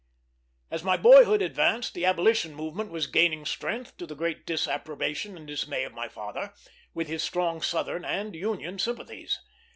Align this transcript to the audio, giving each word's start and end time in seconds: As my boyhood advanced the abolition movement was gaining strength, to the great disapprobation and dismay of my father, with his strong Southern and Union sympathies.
As 0.71 0.83
my 0.83 0.97
boyhood 0.97 1.43
advanced 1.43 1.93
the 1.93 2.05
abolition 2.07 2.55
movement 2.55 2.89
was 2.89 3.05
gaining 3.05 3.45
strength, 3.45 3.95
to 3.97 4.07
the 4.07 4.15
great 4.15 4.47
disapprobation 4.47 5.37
and 5.37 5.45
dismay 5.45 5.83
of 5.83 5.93
my 5.93 6.07
father, 6.09 6.55
with 6.95 7.05
his 7.07 7.21
strong 7.21 7.61
Southern 7.61 8.03
and 8.03 8.33
Union 8.35 8.79
sympathies. 8.79 9.39